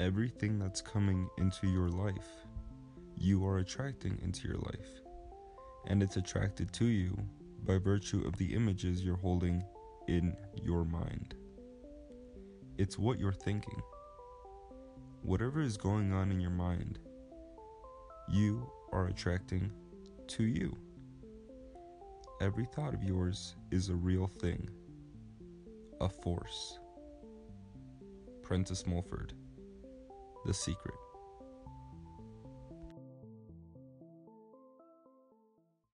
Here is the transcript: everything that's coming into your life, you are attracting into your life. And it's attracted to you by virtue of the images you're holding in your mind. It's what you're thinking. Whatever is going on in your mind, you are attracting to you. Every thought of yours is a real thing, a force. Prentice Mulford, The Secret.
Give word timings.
everything 0.00 0.58
that's 0.58 0.80
coming 0.80 1.28
into 1.36 1.68
your 1.68 1.90
life, 1.90 2.46
you 3.16 3.46
are 3.46 3.58
attracting 3.58 4.18
into 4.24 4.48
your 4.48 4.56
life. 4.56 4.88
And 5.86 6.02
it's 6.02 6.16
attracted 6.16 6.72
to 6.74 6.86
you 6.86 7.16
by 7.64 7.76
virtue 7.76 8.26
of 8.26 8.36
the 8.38 8.54
images 8.54 9.04
you're 9.04 9.16
holding 9.16 9.62
in 10.08 10.34
your 10.54 10.84
mind. 10.84 11.34
It's 12.78 12.98
what 12.98 13.20
you're 13.20 13.32
thinking. 13.32 13.80
Whatever 15.22 15.60
is 15.60 15.76
going 15.76 16.14
on 16.14 16.30
in 16.30 16.40
your 16.40 16.50
mind, 16.50 16.98
you 18.26 18.70
are 18.92 19.08
attracting 19.08 19.70
to 20.28 20.44
you. 20.44 20.76
Every 22.40 22.64
thought 22.64 22.94
of 22.94 23.04
yours 23.04 23.54
is 23.70 23.90
a 23.90 23.94
real 23.94 24.26
thing, 24.26 24.70
a 26.00 26.08
force. 26.08 26.78
Prentice 28.42 28.86
Mulford, 28.86 29.34
The 30.44 30.54
Secret. 30.54 31.09